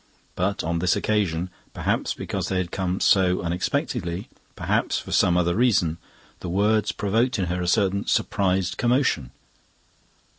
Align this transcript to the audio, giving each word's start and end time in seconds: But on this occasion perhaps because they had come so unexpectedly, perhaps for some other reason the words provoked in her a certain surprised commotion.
But 0.33 0.63
on 0.63 0.79
this 0.79 0.95
occasion 0.95 1.51
perhaps 1.75 2.15
because 2.15 2.47
they 2.47 2.57
had 2.57 2.71
come 2.71 2.99
so 2.99 3.41
unexpectedly, 3.43 4.29
perhaps 4.55 4.97
for 4.97 5.11
some 5.11 5.37
other 5.37 5.53
reason 5.55 5.99
the 6.39 6.49
words 6.49 6.91
provoked 6.91 7.37
in 7.37 7.45
her 7.45 7.61
a 7.61 7.67
certain 7.67 8.07
surprised 8.07 8.77
commotion. 8.79 9.29